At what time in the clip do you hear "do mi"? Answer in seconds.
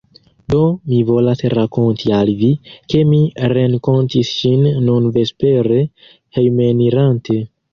0.51-1.01